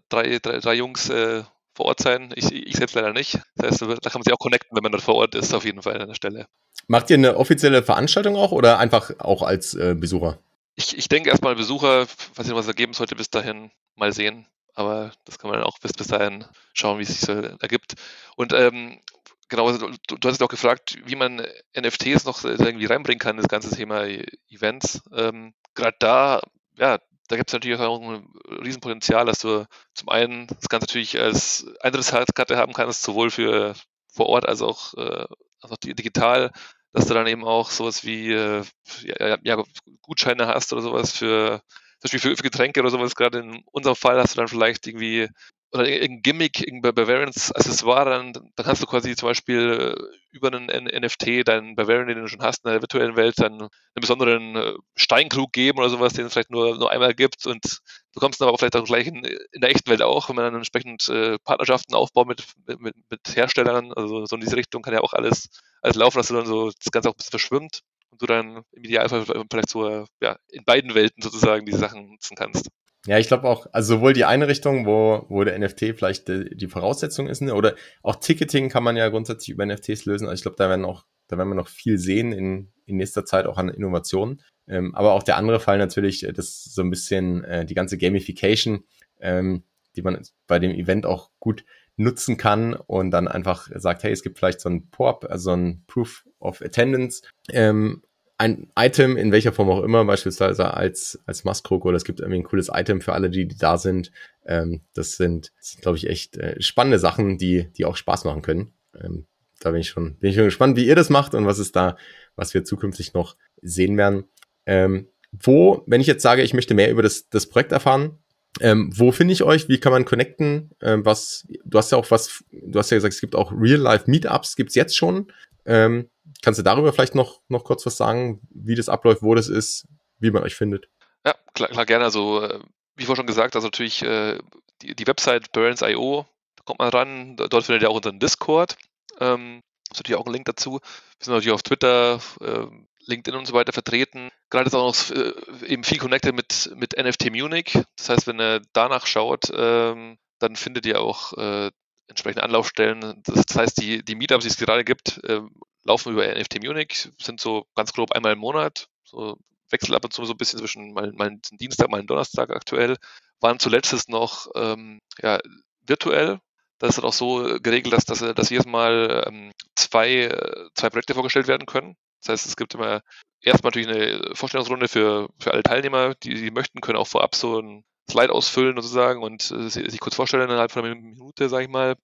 [0.09, 1.43] drei, drei, drei Jungs äh,
[1.75, 2.33] vor Ort sein.
[2.35, 3.39] Ich, ich selbst leider nicht.
[3.55, 5.65] Das heißt, da kann man sich auch connecten, wenn man dort vor Ort ist, auf
[5.65, 6.47] jeden Fall an der Stelle.
[6.87, 10.39] Macht ihr eine offizielle Veranstaltung auch oder einfach auch als äh, Besucher?
[10.77, 14.47] Ich, ich denke erstmal Besucher, was ich was ergeben sollte bis dahin, mal sehen.
[14.75, 17.95] Aber das kann man dann auch bis, bis dahin schauen, wie es sich so ergibt.
[18.35, 19.01] Und ähm,
[19.49, 23.47] genau, also du, du hast auch gefragt, wie man NFTs noch irgendwie reinbringen kann, das
[23.47, 24.05] ganze Thema
[24.49, 25.01] Events.
[25.11, 26.41] Ähm, Gerade da,
[26.77, 28.31] ja, da gibt es natürlich auch ein
[28.63, 33.73] Riesenpotenzial, dass du zum einen das Ganze natürlich als Eintrittskarte haben kannst, sowohl für
[34.07, 35.25] vor Ort als auch, äh,
[35.61, 36.51] als auch digital,
[36.97, 38.63] dass du dann eben auch sowas wie äh,
[39.03, 39.63] ja, ja,
[40.01, 41.61] Gutscheine hast oder sowas für
[41.99, 43.15] zum Beispiel für, für Getränke oder sowas.
[43.15, 45.29] Gerade in unserem Fall hast du dann vielleicht irgendwie
[45.73, 50.51] oder irgendein Gimmick, irgendein Bavarians Accessoire, dann, dann kannst du quasi zum Beispiel äh, über
[50.51, 54.55] einen NFT deinen Bavarian, den du schon hast in der virtuellen Welt, dann einen besonderen
[54.55, 57.79] äh, Steinkrug geben oder sowas, den es vielleicht nur, nur einmal gibt und
[58.13, 60.45] du kommst dann aber vielleicht auch gleich in, in der echten Welt auch, wenn man
[60.45, 62.43] dann entsprechend äh, Partnerschaften aufbaut mit,
[62.79, 65.49] mit, mit Herstellern, also so in diese Richtung kann ja auch alles,
[65.81, 68.63] alles laufen, dass du dann so das Ganze auch ein bisschen verschwimmt und du dann
[68.71, 72.69] im Idealfall vielleicht so ja, in beiden Welten sozusagen diese Sachen nutzen kannst.
[73.07, 76.55] Ja, ich glaube auch, also sowohl die eine Richtung, wo, wo der NFT vielleicht die,
[76.55, 80.25] die Voraussetzung ist, ne, oder auch Ticketing kann man ja grundsätzlich über NFTs lösen.
[80.25, 83.23] Also ich glaube, da werden auch, da werden wir noch viel sehen in, in nächster
[83.23, 84.41] Zeit auch an Innovationen.
[84.67, 87.97] Ähm, aber auch der andere Fall natürlich, äh, das so ein bisschen äh, die ganze
[87.97, 88.83] Gamification,
[89.21, 89.63] ähm,
[89.95, 91.63] die man bei dem Event auch gut
[91.95, 95.85] nutzen kann und dann einfach sagt, hey, es gibt vielleicht so ein POP, also ein
[95.87, 98.03] Proof of Attendance ähm,
[98.37, 102.39] ein Item, in welcher Form auch immer, beispielsweise als, als Maskrug oder es gibt irgendwie
[102.39, 104.11] ein cooles Item für alle, die, die da sind.
[104.45, 108.43] Ähm, das sind, sind glaube ich, echt äh, spannende Sachen, die, die auch Spaß machen
[108.43, 108.73] können.
[108.99, 109.25] Ähm,
[109.59, 111.75] da bin ich schon, bin ich schon gespannt, wie ihr das macht und was ist
[111.75, 111.97] da,
[112.35, 114.25] was wir zukünftig noch sehen werden.
[114.67, 118.19] Ähm, wo, wenn ich jetzt sage, ich möchte mehr über das, das Projekt erfahren,
[118.59, 119.67] ähm, wo finde ich euch?
[119.67, 120.71] Wie kann man connecten?
[120.81, 124.55] Ähm, was, du hast ja auch was, du hast ja gesagt, es gibt auch Real-Life-Meetups,
[124.55, 125.31] gibt's jetzt schon.
[125.67, 126.09] Ähm,
[126.41, 129.87] kannst du darüber vielleicht noch, noch kurz was sagen, wie das abläuft, wo das ist,
[130.17, 130.89] wie man euch findet?
[131.25, 132.05] Ja, klar, klar gerne.
[132.05, 132.59] Also, äh,
[132.95, 134.39] wie vorhin schon gesagt, also natürlich äh,
[134.81, 136.25] die, die Website Burns.io,
[136.55, 138.77] da kommt man ran, dort findet ihr auch unseren Discord.
[139.19, 140.73] Ähm, ist natürlich auch ein Link dazu.
[140.73, 140.79] Wir
[141.23, 142.67] sind natürlich auf Twitter, äh,
[143.05, 144.29] LinkedIn und so weiter vertreten.
[144.49, 145.33] Gerade ist auch noch äh,
[145.65, 147.77] eben viel connected mit, mit NFT Munich.
[147.95, 151.71] Das heißt, wenn ihr danach schaut, ähm, dann findet ihr auch äh,
[152.07, 153.21] entsprechende Anlaufstellen.
[153.23, 155.41] Das heißt, die, die Meetups, die es gerade gibt, äh,
[155.83, 159.37] laufen über NFT Munich, sind so ganz grob einmal im Monat, so
[159.69, 162.97] wechseln ab und zu so ein bisschen zwischen mal, mal Dienstag, mal einen Donnerstag aktuell,
[163.39, 165.39] waren zuletzt noch ähm, ja,
[165.85, 166.39] virtuell.
[166.79, 170.29] Das ist dann auch so geregelt, dass, dass, dass jedes Mal ähm, zwei,
[170.75, 171.95] zwei Projekte vorgestellt werden können.
[172.21, 173.01] Das heißt, es gibt immer
[173.41, 177.59] erstmal natürlich eine Vorstellungsrunde für, für alle Teilnehmer, die, die möchten, können auch vorab so
[177.59, 181.69] ein Slide ausfüllen sozusagen und äh, sich kurz vorstellen innerhalb von einer Minute, sage ich
[181.69, 181.95] mal.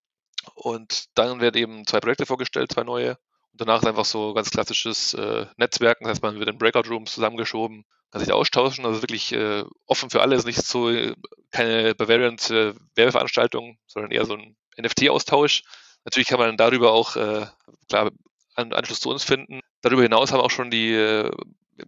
[0.55, 3.17] Und dann werden eben zwei Projekte vorgestellt, zwei neue.
[3.51, 6.89] Und danach ist einfach so ganz klassisches äh, Netzwerken, das heißt, man wird in Breakout
[6.89, 11.15] Rooms zusammengeschoben, kann sich austauschen, also wirklich äh, offen für alle, ist nicht so äh,
[11.51, 15.63] keine Bavariant äh, Werbeveranstaltung, sondern eher so ein NFT-Austausch.
[16.03, 17.45] Natürlich kann man darüber auch äh,
[17.87, 18.11] klar
[18.55, 19.61] Anschluss zu uns finden.
[19.81, 21.31] Darüber hinaus haben auch schon die äh,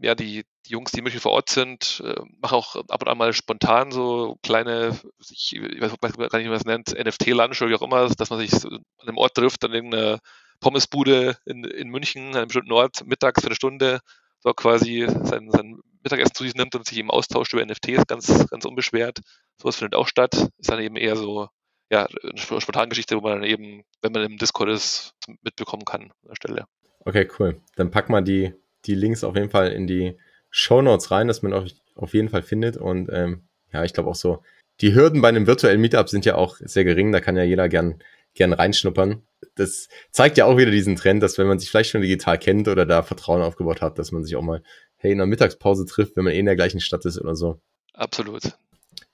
[0.02, 3.18] ja, die, die Jungs, die München vor Ort sind, äh, machen auch ab und an
[3.18, 7.72] mal spontan so kleine, ich, ich weiß gar nicht, wie man es nennt, NFT-Lunch oder
[7.72, 10.20] wie auch immer, dass man sich an einem Ort trifft, an irgendeiner
[10.60, 14.00] Pommesbude in, in München, an einem bestimmten Ort, mittags für eine Stunde,
[14.44, 18.48] dort quasi sein, sein Mittagessen zu sich nimmt und sich eben austauscht über NFTs, ganz,
[18.48, 19.20] ganz unbeschwert.
[19.58, 20.50] Sowas findet auch statt.
[20.58, 21.50] Ist dann eben eher so,
[21.90, 26.04] ja, eine spontane Geschichte, wo man dann eben, wenn man im Discord ist, mitbekommen kann
[26.04, 26.66] an der Stelle.
[27.00, 27.62] Okay, cool.
[27.76, 28.54] Dann pack mal die,
[28.88, 30.18] die Links auf jeden Fall in die
[30.50, 32.78] Show Notes rein, dass man euch auf jeden Fall findet.
[32.78, 33.44] Und ähm,
[33.74, 34.42] ja, ich glaube auch so,
[34.82, 37.12] die Hürden bei einem virtuellen Meetup sind ja auch sehr gering.
[37.12, 38.02] Da kann ja jeder gern,
[38.34, 39.22] gern reinschnuppern.
[39.56, 42.68] Das zeigt ja auch wieder diesen Trend, dass wenn man sich vielleicht schon digital kennt
[42.68, 44.62] oder da Vertrauen aufgebaut hat, dass man sich auch mal,
[44.98, 47.60] hey, in der Mittagspause trifft, wenn man eh in der gleichen Stadt ist oder so.
[47.94, 48.44] Absolut.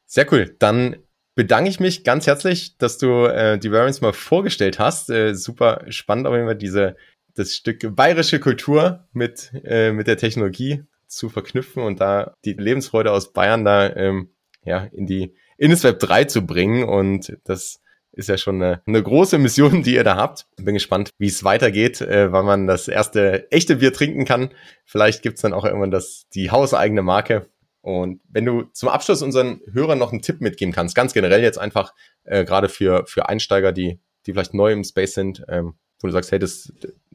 [0.06, 0.56] Sehr cool.
[0.60, 0.98] Dann
[1.36, 5.10] bedanke ich mich ganz herzlich, dass du äh, die Variants mal vorgestellt hast.
[5.10, 6.96] Äh, super spannend auf jeden Fall diese
[7.36, 13.12] das Stück bayerische Kultur mit äh, mit der Technologie zu verknüpfen und da die Lebensfreude
[13.12, 14.30] aus Bayern da ähm,
[14.64, 17.82] ja in die in das Web 3 zu bringen und das
[18.14, 20.48] ist ja schon eine, eine große Mission, die ihr da habt.
[20.58, 24.50] Bin gespannt, wie es weitergeht, äh, wann man das erste echte Bier trinken kann.
[24.86, 27.48] Vielleicht gibt's dann auch irgendwann das die hauseigene Marke.
[27.82, 31.58] Und wenn du zum Abschluss unseren Hörern noch einen Tipp mitgeben kannst, ganz generell jetzt
[31.58, 36.08] einfach äh, gerade für, für Einsteiger, die, die vielleicht neu im Space sind, ähm, wo
[36.08, 36.72] du sagst, hey, das,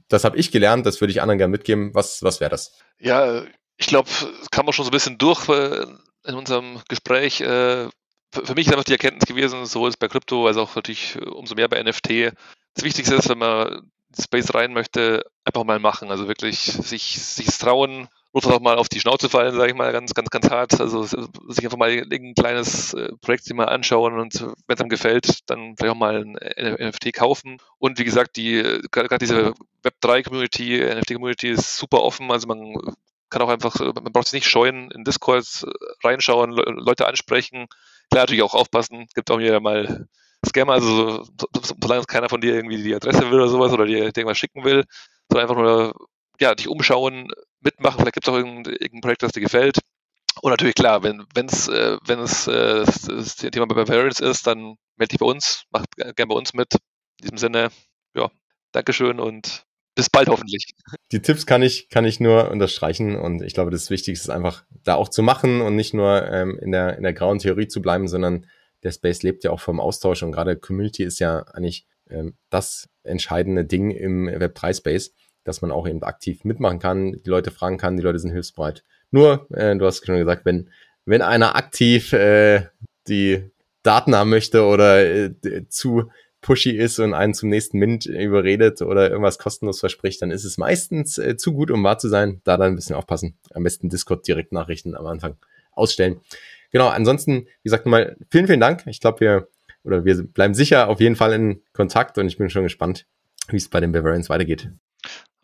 [0.08, 1.94] das habe ich gelernt, das würde ich anderen gerne mitgeben.
[1.94, 2.72] Was, was wäre das?
[2.98, 3.44] Ja,
[3.76, 4.08] ich glaube,
[4.50, 5.86] kam auch schon so ein bisschen durch äh,
[6.24, 7.40] in unserem Gespräch.
[7.40, 7.88] Äh,
[8.32, 11.54] für mich ist einfach die Erkenntnis gewesen, sowohl bei Krypto als auch natürlich äh, umso
[11.54, 12.32] mehr bei NFT.
[12.74, 16.10] Das Wichtigste ist, wenn man Space rein möchte, einfach mal machen.
[16.10, 19.92] Also wirklich sich, sich trauen, notfalls auch mal auf die Schnauze fallen, sage ich mal,
[19.92, 20.80] ganz, ganz, ganz hart.
[20.80, 25.40] Also sich einfach mal irgendein kleines äh, Projekt mal anschauen und wenn es einem gefällt,
[25.50, 27.58] dann vielleicht auch mal ein NFT kaufen.
[27.78, 32.30] Und wie gesagt, die gerade diese Web3-Community, NFT-Community ist super offen.
[32.30, 32.74] Also man
[33.30, 35.66] kann auch einfach, man braucht sich nicht scheuen, in Discord
[36.04, 37.66] reinschauen, Leute ansprechen.
[38.10, 39.06] Klar, natürlich auch aufpassen.
[39.14, 40.06] Gibt auch wieder mal
[40.46, 41.26] Scammer, also
[41.80, 44.84] solange keiner von dir irgendwie die Adresse will oder sowas oder dir irgendwas schicken will,
[45.28, 46.08] sondern einfach nur
[46.40, 47.28] ja, dich umschauen,
[47.66, 49.78] mitmachen, vielleicht gibt es auch irgendein, irgendein, Projekt, das dir gefällt.
[50.42, 54.76] Und natürlich klar, wenn es äh, wenn es äh, das Thema bei Variants ist, dann
[54.96, 56.74] melde dich bei uns, mach gerne bei uns mit.
[56.74, 57.70] In diesem Sinne,
[58.14, 58.30] ja,
[58.72, 60.66] Dankeschön und bis bald hoffentlich.
[61.10, 64.64] Die Tipps kann ich, kann ich nur unterstreichen und ich glaube, das Wichtigste ist einfach,
[64.84, 67.80] da auch zu machen und nicht nur ähm, in, der, in der grauen Theorie zu
[67.80, 68.46] bleiben, sondern
[68.82, 72.88] der Space lebt ja auch vom Austausch und gerade Community ist ja eigentlich ähm, das
[73.02, 75.14] entscheidende Ding im Web3-Space
[75.46, 78.84] dass man auch eben aktiv mitmachen kann, die Leute fragen kann, die Leute sind hilfsbereit.
[79.10, 80.70] Nur, äh, du hast schon gesagt, wenn,
[81.04, 82.66] wenn einer aktiv äh,
[83.08, 83.50] die
[83.82, 89.10] Daten haben möchte oder äh, zu pushy ist und einen zum nächsten Mint überredet oder
[89.10, 92.40] irgendwas kostenlos verspricht, dann ist es meistens äh, zu gut, um wahr zu sein.
[92.44, 93.36] Da dann ein bisschen aufpassen.
[93.52, 95.36] Am besten Discord direkt Nachrichten am Anfang
[95.72, 96.20] ausstellen.
[96.72, 98.84] Genau, ansonsten, wie gesagt, mal vielen, vielen Dank.
[98.86, 99.48] Ich glaube, wir
[99.84, 103.06] oder wir bleiben sicher auf jeden Fall in Kontakt und ich bin schon gespannt,
[103.48, 104.70] wie es bei den Bavarians weitergeht.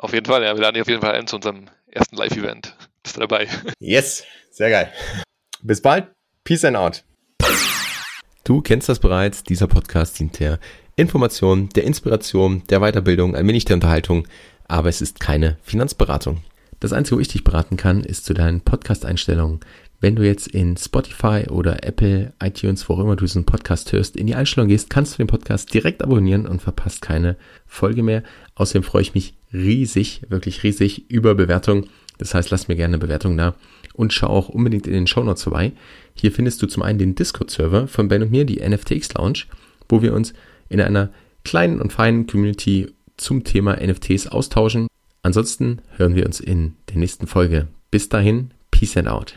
[0.03, 0.53] Auf jeden Fall, ja.
[0.57, 2.75] Wir laden dich auf jeden Fall ein zu unserem ersten Live-Event.
[3.05, 3.47] Bist du dabei?
[3.79, 4.93] Yes, sehr geil.
[5.63, 6.09] Bis bald.
[6.43, 7.05] Peace and out.
[8.43, 9.45] Du kennst das bereits.
[9.45, 10.59] Dieser Podcast dient der
[10.97, 14.27] Information, der Inspiration, der Weiterbildung, ein wenig der Unterhaltung,
[14.67, 16.43] aber es ist keine Finanzberatung.
[16.81, 19.61] Das Einzige, wo ich dich beraten kann, ist zu deinen Podcast-Einstellungen.
[20.01, 24.17] Wenn du jetzt in Spotify oder Apple, iTunes, wo auch immer du diesen Podcast hörst,
[24.17, 27.37] in die Einstellung gehst, kannst du den Podcast direkt abonnieren und verpasst keine
[27.67, 28.25] Folge mehr.
[28.57, 31.89] Außerdem freue ich mich riesig, wirklich riesig über Bewertungen.
[32.19, 33.55] Das heißt, lass mir gerne eine Bewertung da
[33.95, 35.73] und schau auch unbedingt in den Show Notes vorbei.
[36.15, 39.45] Hier findest du zum einen den Discord-Server von Ben und mir, die NFTX Lounge,
[39.89, 40.33] wo wir uns
[40.69, 41.11] in einer
[41.45, 44.87] kleinen und feinen Community zum Thema NFTs austauschen.
[45.23, 47.69] Ansonsten hören wir uns in der nächsten Folge.
[47.91, 49.35] Bis dahin, Peace and out.